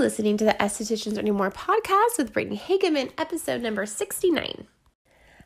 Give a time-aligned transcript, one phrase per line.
[0.00, 4.66] listening to the Estheticians Earning More podcast with Brittany Hagemann, episode number 69.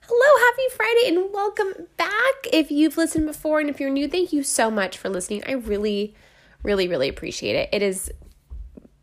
[0.01, 2.47] Hello, happy Friday, and welcome back.
[2.53, 5.43] If you've listened before and if you're new, thank you so much for listening.
[5.45, 6.15] I really,
[6.63, 7.69] really, really appreciate it.
[7.73, 8.13] It is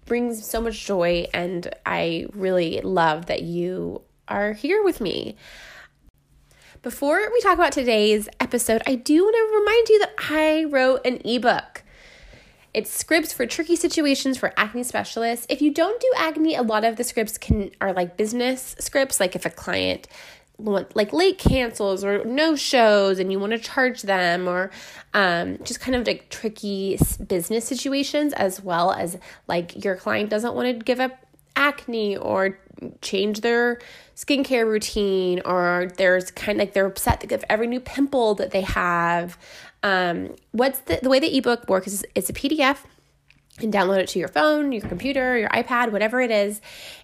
[0.05, 5.35] brings so much joy, and I really love that you are here with me.
[6.81, 11.05] Before we talk about today's episode, I do want to remind you that I wrote
[11.05, 11.80] an ebook.
[12.73, 15.45] It's scripts for tricky situations for acne specialists.
[15.49, 19.19] If you don't do acne, a lot of the scripts can are like business scripts,
[19.19, 20.07] like if a client
[20.63, 24.69] like late cancels or no shows and you want to charge them or
[25.13, 30.53] um, just kind of like tricky business situations as well as like your client doesn't
[30.53, 32.57] want to give up acne or
[33.01, 33.79] change their
[34.15, 38.61] skincare routine or there's kind of like they're upset of every new pimple that they
[38.61, 39.37] have
[39.83, 42.77] um, what's the, the way the ebook works is it's a pdf
[43.59, 46.61] and download it to your phone, your computer, your iPad, whatever it is.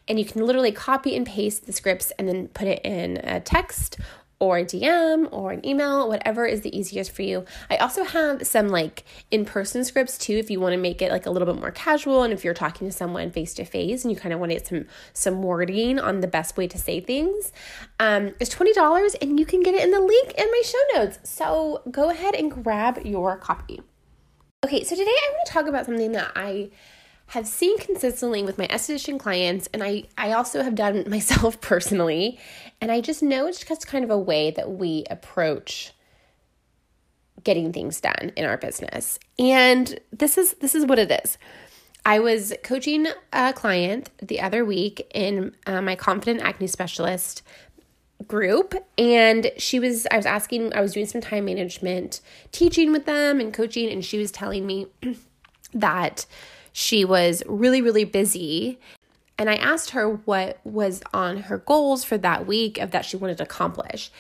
[0.08, 3.40] And you can literally copy and paste the scripts and then put it in a
[3.40, 3.98] text
[4.40, 7.46] or a DM or an email, whatever is the easiest for you.
[7.70, 11.12] I also have some like in person scripts too, if you want to make it
[11.12, 14.04] like a little bit more casual and if you're talking to someone face to face
[14.04, 16.78] and you kind of want to get some some wording on the best way to
[16.78, 17.52] say things.
[18.00, 21.00] Um, it's twenty dollars and you can get it in the link in my show
[21.00, 21.20] notes.
[21.24, 23.82] So go ahead and grab your copy.
[24.66, 26.70] Okay, so today I want to talk about something that I
[27.28, 32.40] have seen consistently with my esthetician clients, and I, I also have done myself personally.
[32.82, 35.94] And I just know it's just kind of a way that we approach
[37.44, 39.20] getting things done in our business.
[39.40, 41.38] And this is this is what it is.
[42.06, 47.44] I was coaching a client the other week in uh, my confident acne specialist
[48.28, 53.06] group and she was I was asking I was doing some time management teaching with
[53.06, 54.88] them and coaching and she was telling me
[55.74, 56.26] that
[56.78, 58.78] she was really really busy
[59.38, 63.18] and I asked her what was on her goals for that week of that she
[63.18, 64.12] wanted to accomplish.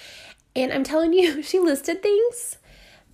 [0.55, 2.57] And I'm telling you she listed things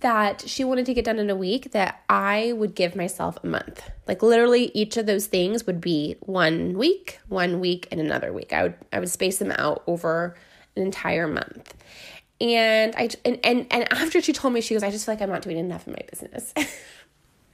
[0.00, 3.46] that she wanted to get done in a week that I would give myself a
[3.46, 3.90] month.
[4.06, 8.52] Like literally each of those things would be one week, one week and another week.
[8.52, 10.36] I would I would space them out over
[10.76, 11.74] an entire month.
[12.40, 15.22] And I and and, and after she told me, she goes, I just feel like
[15.22, 16.52] I'm not doing enough in my business.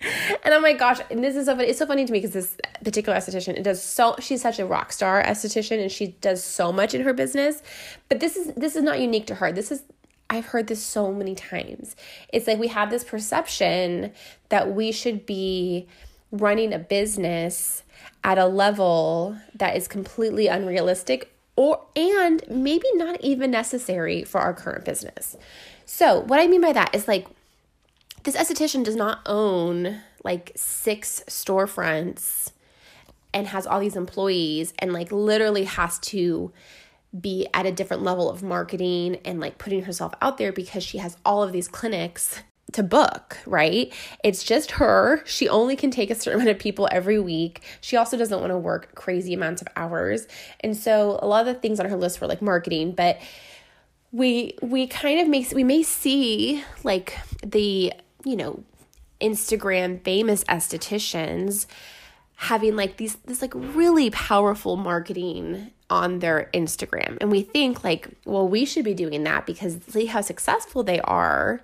[0.45, 1.69] and oh my gosh, and this is so funny.
[1.69, 4.17] It's so funny to me because this particular esthetician, it does so.
[4.19, 7.63] She's such a rock star esthetician, and she does so much in her business.
[8.09, 9.53] But this is this is not unique to her.
[9.53, 9.83] This is
[10.31, 11.97] I've heard this so many times.
[12.33, 14.13] It's like we have this perception
[14.49, 15.87] that we should be
[16.33, 17.83] running a business
[18.23, 24.55] at a level that is completely unrealistic or and maybe not even necessary for our
[24.55, 25.37] current business.
[25.85, 27.27] So, what I mean by that is like
[28.23, 32.53] this esthetician does not own like six storefronts
[33.33, 36.53] and has all these employees and like literally has to
[37.19, 40.99] be at a different level of marketing and like putting herself out there because she
[40.99, 42.41] has all of these clinics
[42.73, 43.93] to book, right?
[44.23, 45.23] It's just her.
[45.27, 47.63] She only can take a certain amount of people every week.
[47.81, 50.29] She also doesn't want to work crazy amounts of hours.
[50.61, 53.21] And so a lot of the things on her list were like marketing, but
[54.13, 57.93] we we kind of may we may see like the,
[58.25, 58.63] you know,
[59.21, 61.67] Instagram famous estheticians
[62.37, 67.19] having like these this like really powerful marketing on their Instagram.
[67.21, 71.01] And we think like, well, we should be doing that because see how successful they
[71.01, 71.61] are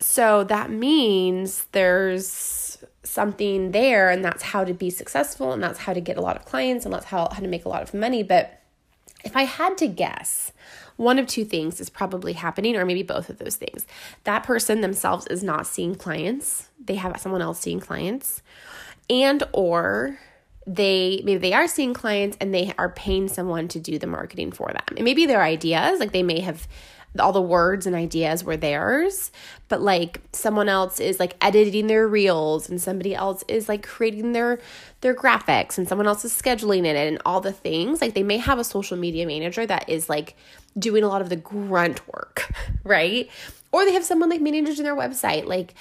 [0.00, 5.92] so that means there's something there, and that's how to be successful, and that's how
[5.92, 7.92] to get a lot of clients, and that's how, how to make a lot of
[7.94, 8.22] money.
[8.22, 8.60] But
[9.24, 10.52] if I had to guess,
[10.98, 13.86] one of two things is probably happening, or maybe both of those things.
[14.24, 18.42] That person themselves is not seeing clients, they have someone else seeing clients,
[19.08, 20.18] and or
[20.66, 24.52] they maybe they are seeing clients and they are paying someone to do the marketing
[24.52, 24.96] for them.
[24.96, 26.68] And maybe their ideas, like they may have
[27.18, 29.30] all the words and ideas were theirs,
[29.68, 34.32] but like someone else is like editing their reels and somebody else is like creating
[34.32, 34.60] their
[35.00, 38.00] their graphics and someone else is scheduling it and all the things.
[38.00, 40.36] Like they may have a social media manager that is like
[40.78, 42.50] doing a lot of the grunt work,
[42.84, 43.30] right?
[43.72, 45.46] Or they have someone like managing their website.
[45.46, 45.74] Like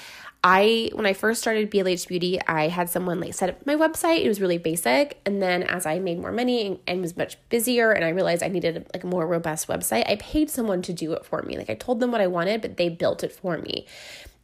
[0.44, 4.24] I when I first started BLH Beauty, I had someone like set up my website.
[4.24, 7.38] It was really basic, and then as I made more money and, and, was much
[7.50, 10.94] busier, and I realized I needed like a more robust website, I paid someone to
[10.94, 11.58] do it for me.
[11.58, 13.88] Like I told them what I wanted, but they built it for me.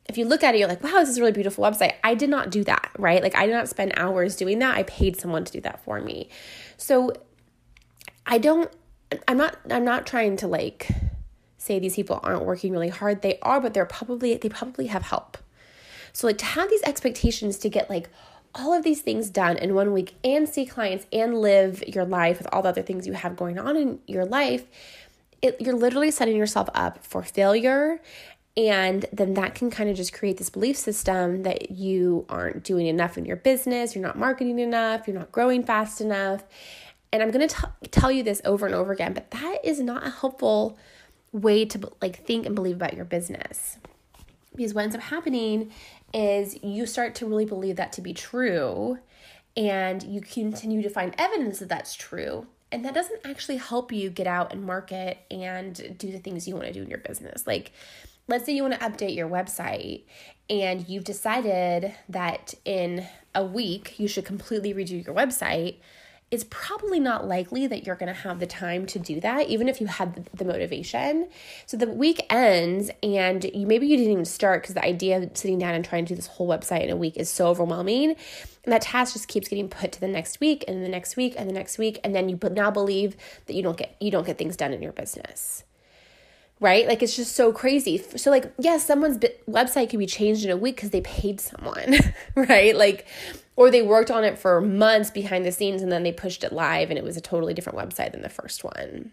[0.09, 1.93] If you look at it, you're like, wow, this is a really beautiful website.
[2.03, 3.21] I did not do that, right?
[3.21, 4.75] Like I did not spend hours doing that.
[4.75, 6.27] I paid someone to do that for me.
[6.77, 7.13] So
[8.25, 8.69] I don't.
[9.27, 9.57] I'm not.
[9.69, 10.87] I'm not trying to like
[11.57, 13.21] say these people aren't working really hard.
[13.21, 15.37] They are, but they're probably they probably have help
[16.13, 18.07] so, like, to have these expectations to get like
[18.55, 22.37] all of these things done in one week and see clients and live your life
[22.37, 24.65] with all the other things you have going on in your life,
[25.41, 27.99] it, you're literally setting yourself up for failure.
[28.55, 32.85] And then that can kind of just create this belief system that you aren't doing
[32.85, 36.43] enough in your business, you're not marketing enough, you're not growing fast enough.
[37.13, 40.05] And I'm going to tell you this over and over again, but that is not
[40.05, 40.79] a helpful
[41.31, 43.77] way to like think and believe about your business.
[44.55, 45.71] Because what ends up happening
[46.11, 48.97] is you start to really believe that to be true
[49.55, 52.47] and you continue to find evidence that that's true.
[52.71, 56.55] And that doesn't actually help you get out and market and do the things you
[56.55, 57.45] want to do in your business.
[57.45, 57.73] Like,
[58.27, 60.05] let's say you want to update your website
[60.49, 63.05] and you've decided that in
[63.35, 65.75] a week you should completely redo your website
[66.33, 69.69] it's probably not likely that you're going to have the time to do that, even
[69.69, 71.29] if you had the, motivation.
[71.67, 75.37] So the week ends, and you maybe you didn't even start because the idea of
[75.37, 78.15] sitting down and trying to do this whole website in a week is so overwhelming,
[78.63, 81.35] and that task just keeps getting put to the next week and the next week
[81.37, 83.15] and the next week, and then you now believe
[83.45, 85.63] that you don't get you don't get things done in your business
[86.63, 86.87] right?
[86.87, 87.97] Like it's just so crazy.
[87.97, 89.17] So like, yes, yeah, someone's
[89.49, 91.97] website can be changed in a week because they paid someone,
[92.35, 92.73] right?
[92.73, 93.05] Like,
[93.57, 96.53] or they worked on it for months behind the scenes and then they pushed it
[96.53, 99.11] live and it was a totally different website than the first one.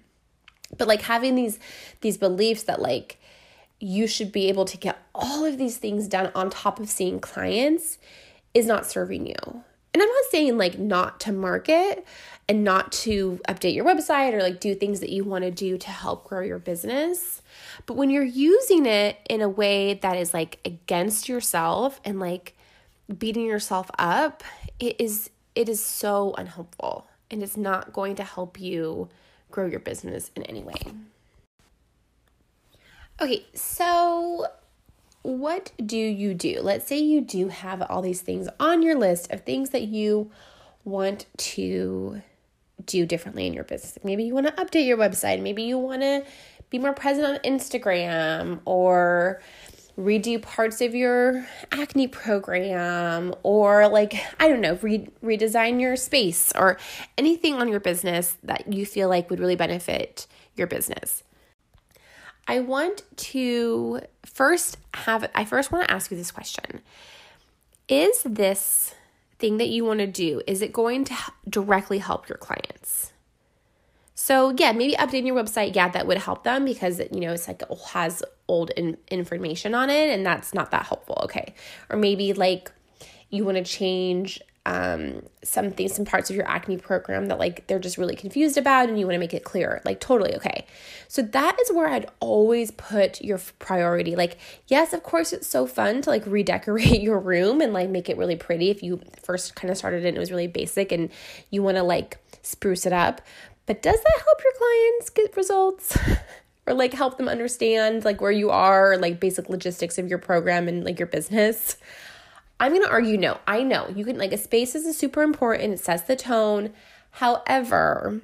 [0.78, 1.58] But like having these
[2.02, 3.20] these beliefs that like
[3.80, 7.18] you should be able to get all of these things done on top of seeing
[7.18, 7.98] clients
[8.54, 9.34] is not serving you.
[9.92, 12.06] And I'm not saying like not to market
[12.50, 15.78] and not to update your website or like do things that you want to do
[15.78, 17.42] to help grow your business.
[17.86, 22.56] But when you're using it in a way that is like against yourself and like
[23.16, 24.42] beating yourself up,
[24.80, 29.08] it is it is so unhelpful and it's not going to help you
[29.52, 30.74] grow your business in any way.
[33.20, 34.46] Okay, so
[35.22, 36.58] what do you do?
[36.62, 40.32] Let's say you do have all these things on your list of things that you
[40.82, 42.22] want to
[42.90, 43.98] do differently in your business.
[44.02, 46.24] Maybe you want to update your website, maybe you want to
[46.70, 49.40] be more present on Instagram or
[49.98, 56.52] redo parts of your acne program or like I don't know, re- redesign your space
[56.54, 56.78] or
[57.18, 60.26] anything on your business that you feel like would really benefit
[60.56, 61.22] your business.
[62.48, 66.80] I want to first have I first want to ask you this question.
[67.88, 68.94] Is this
[69.40, 71.14] thing that you want to do is it going to
[71.48, 73.12] directly help your clients?
[74.14, 77.48] So yeah, maybe updating your website, yeah, that would help them because you know it's
[77.48, 81.20] like it has old in, information on it, and that's not that helpful.
[81.24, 81.54] Okay,
[81.88, 82.70] or maybe like
[83.30, 87.78] you want to change um something some parts of your acne program that like they're
[87.78, 89.80] just really confused about and you want to make it clear.
[89.86, 90.66] like totally okay
[91.08, 94.36] so that is where i'd always put your priority like
[94.68, 98.18] yes of course it's so fun to like redecorate your room and like make it
[98.18, 101.08] really pretty if you first kind of started it and it was really basic and
[101.50, 103.22] you want to like spruce it up
[103.70, 105.96] but does that help your clients get results?
[106.66, 110.66] or like help them understand like where you are, like basic logistics of your program
[110.66, 111.76] and like your business?
[112.60, 113.38] I'm going to argue no.
[113.46, 113.88] I know.
[113.88, 115.74] You can like a space is super important.
[115.74, 116.72] It sets the tone.
[117.12, 118.20] However,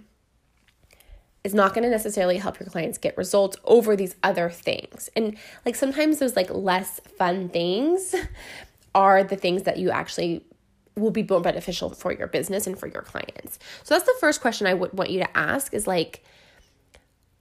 [1.43, 5.09] is not going to necessarily help your clients get results over these other things.
[5.17, 8.15] And like sometimes those like less fun things
[8.95, 10.45] are the things that you actually
[10.97, 13.59] will be more beneficial for your business and for your clients.
[13.85, 16.25] So that's the first question I would want you to ask is like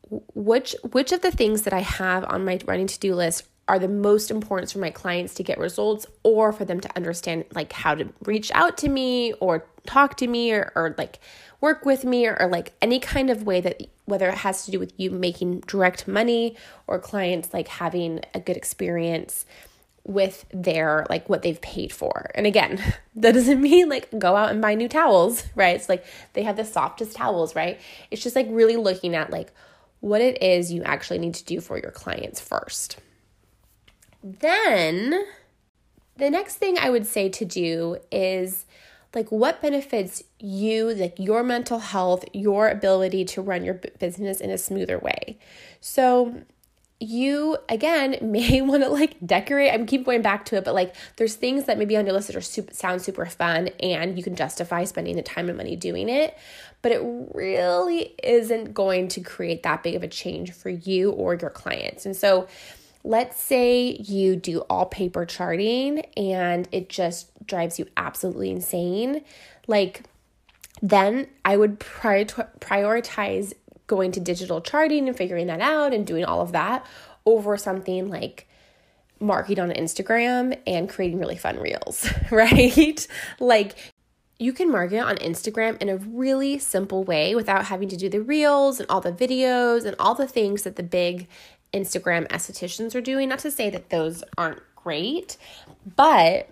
[0.10, 3.88] which which of the things that I have on my running to-do list are the
[3.88, 7.96] most important for my clients to get results or for them to understand like how
[7.96, 11.20] to reach out to me or talk to me or, or like
[11.62, 14.72] work with me or, or like any kind of way that whether it has to
[14.72, 16.56] do with you making direct money
[16.86, 19.46] or clients like having a good experience
[20.04, 22.30] with their like what they've paid for.
[22.36, 22.80] And again,
[23.16, 25.76] that doesn't mean like go out and buy new towels, right?
[25.76, 27.80] It's like they have the softest towels, right?
[28.12, 29.52] It's just like really looking at like
[30.02, 33.00] what it is you actually need to do for your clients first.
[34.26, 35.24] Then
[36.18, 38.66] the next thing I would say to do is
[39.14, 44.50] like what benefits you, like your mental health, your ability to run your business in
[44.50, 45.38] a smoother way.
[45.80, 46.42] So
[47.00, 49.72] you again may want to like decorate.
[49.72, 52.28] I'm keep going back to it, but like there's things that maybe on your list
[52.28, 55.76] that are super sound super fun and you can justify spending the time and money
[55.76, 56.36] doing it,
[56.82, 57.02] but it
[57.36, 62.08] really isn't going to create that big of a change for you or your clients.
[62.08, 62.48] And so
[63.06, 69.24] let's say you do all paper charting and it just drives you absolutely insane.
[69.68, 70.04] Like
[70.82, 73.54] then I would prioritize
[73.88, 76.86] going to digital charting and figuring that out and doing all of that
[77.26, 78.48] over something like
[79.20, 83.08] marketing on Instagram and creating really fun reels, right?
[83.40, 83.76] like
[84.38, 88.22] you can market on Instagram in a really simple way without having to do the
[88.22, 91.28] reels and all the videos and all the things that the big
[91.76, 93.30] Instagram estheticians are doing.
[93.30, 95.38] Not to say that those aren't great,
[95.96, 96.50] but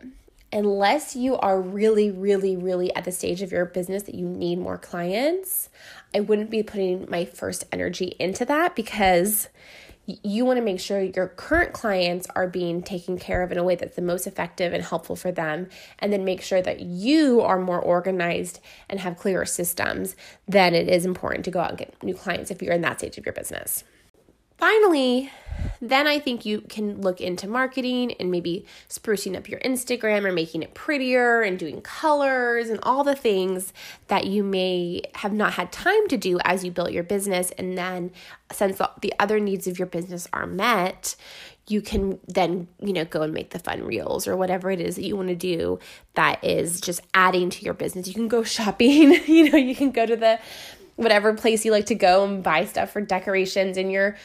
[0.52, 4.60] unless you are really, really, really at the stage of your business that you need
[4.60, 5.70] more clients,
[6.14, 9.50] I wouldn't be putting my first energy into that because
[10.06, 13.64] you want to make sure your current clients are being taken care of in a
[13.64, 17.40] way that's the most effective and helpful for them, and then make sure that you
[17.40, 21.78] are more organized and have clearer systems, then it is important to go out and
[21.80, 23.86] get new clients if you're in that stage of your business.
[24.58, 25.32] Finally,
[25.82, 30.32] then I think you can look into marketing and maybe sprucing up your Instagram or
[30.32, 33.74] making it prettier and doing colors and all the things
[34.08, 37.52] that you may have not had time to do as you built your business.
[37.52, 38.12] And then,
[38.52, 41.16] since the other needs of your business are met,
[41.68, 44.96] you can then, you know, go and make the fun reels or whatever it is
[44.96, 45.80] that you want to do
[46.14, 48.08] that is just adding to your business.
[48.08, 50.40] You can go shopping, you know, you can go to the
[50.96, 54.16] whatever place you like to go and buy stuff for decorations in your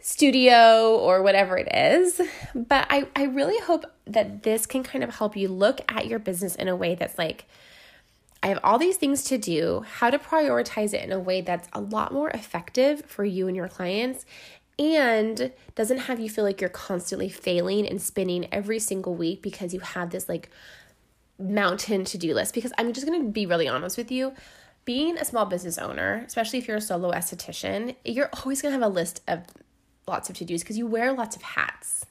[0.00, 2.20] studio or whatever it is.
[2.54, 6.18] But I, I really hope that this can kind of help you look at your
[6.18, 7.46] business in a way that's like,
[8.42, 11.68] I have all these things to do, how to prioritize it in a way that's
[11.72, 14.24] a lot more effective for you and your clients
[14.78, 19.72] and doesn't have you feel like you're constantly failing and spinning every single week because
[19.72, 20.50] you have this like
[21.38, 22.54] mountain to do list.
[22.54, 24.34] Because I'm just gonna be really honest with you.
[24.86, 28.82] Being a small business owner, especially if you're a solo esthetician, you're always gonna have
[28.82, 29.42] a list of
[30.06, 32.06] lots of to dos because you wear lots of hats.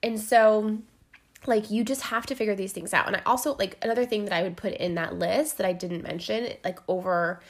[0.00, 0.78] And so,
[1.46, 3.08] like, you just have to figure these things out.
[3.08, 5.72] And I also, like, another thing that I would put in that list that I
[5.72, 7.40] didn't mention, like, over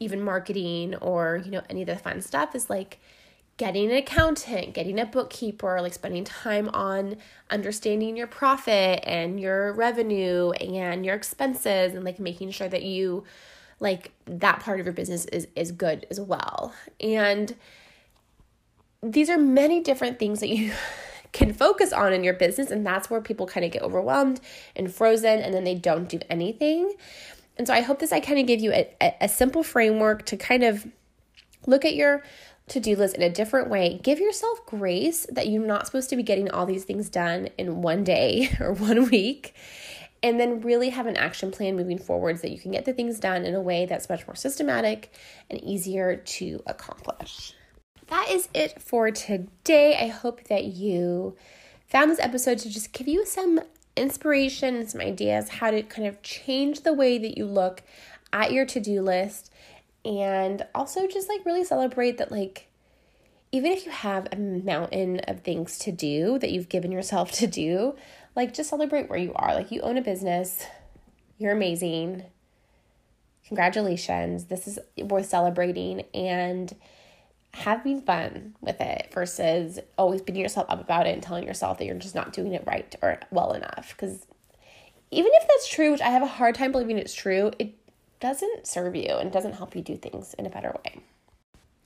[0.00, 2.98] even marketing or, you know, any of the fun stuff is like,
[3.60, 7.14] getting an accountant, getting a bookkeeper, like spending time on
[7.50, 13.22] understanding your profit and your revenue and your expenses and like making sure that you
[13.80, 16.72] like that part of your business is is good as well.
[17.00, 17.54] And
[19.02, 20.72] these are many different things that you
[21.32, 24.40] can focus on in your business and that's where people kind of get overwhelmed
[24.74, 26.92] and frozen and then they don't do anything.
[27.56, 30.24] And so i hope this i kind of give you a, a, a simple framework
[30.26, 30.86] to kind of
[31.66, 32.22] look at your
[32.68, 34.00] to-do list in a different way.
[34.02, 37.82] Give yourself grace that you're not supposed to be getting all these things done in
[37.82, 39.54] one day or one week
[40.22, 42.92] and then really have an action plan moving forward so that you can get the
[42.92, 45.12] things done in a way that's much more systematic
[45.48, 47.54] and easier to accomplish
[48.10, 49.96] that is it for today.
[49.98, 51.36] I hope that you
[51.88, 53.60] found this episode to just give you some
[53.96, 57.82] inspiration some ideas how to kind of change the way that you look
[58.32, 59.52] at your to-do list
[60.04, 62.68] and also just like really celebrate that like
[63.52, 67.48] even if you have a mountain of things to do that you've given yourself to
[67.48, 67.96] do,
[68.36, 69.54] like just celebrate where you are.
[69.54, 70.64] Like you own a business,
[71.38, 72.24] you're amazing.
[73.46, 74.44] Congratulations.
[74.44, 76.74] This is worth celebrating and
[77.52, 81.84] having fun with it versus always beating yourself up about it and telling yourself that
[81.84, 83.94] you're just not doing it right or well enough.
[83.96, 84.26] Because
[85.10, 87.74] even if that's true, which I have a hard time believing it's true, it
[88.20, 91.00] doesn't serve you and doesn't help you do things in a better way.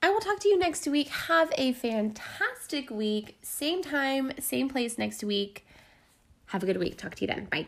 [0.03, 1.07] I will talk to you next week.
[1.07, 3.37] Have a fantastic week.
[3.41, 5.65] Same time, same place next week.
[6.47, 6.97] Have a good week.
[6.97, 7.45] Talk to you then.
[7.45, 7.67] Bye.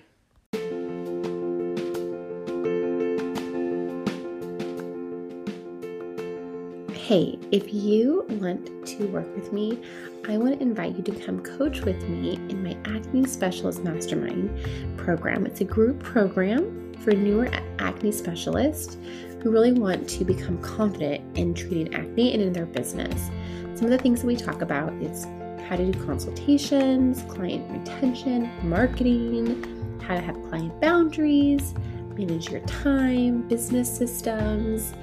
[6.94, 9.82] Hey, if you want to work with me,
[10.28, 14.98] I want to invite you to come coach with me in my Acne Specialist Mastermind
[14.98, 15.46] program.
[15.46, 18.98] It's a group program for newer acne specialists
[19.42, 23.30] who really want to become confident in treating acne and in their business.
[23.76, 25.26] Some of the things that we talk about is
[25.68, 31.74] how to do consultations, client retention, marketing, how to have client boundaries,
[32.18, 34.94] manage your time, business systems,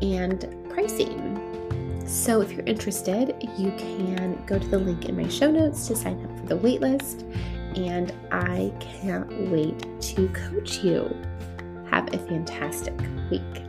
[0.00, 1.42] and pricing.
[2.06, 5.96] So, if you're interested, you can go to the link in my show notes to
[5.96, 7.24] sign up for the waitlist.
[7.76, 11.14] And I can't wait to coach you.
[11.90, 12.98] Have a fantastic
[13.30, 13.65] week.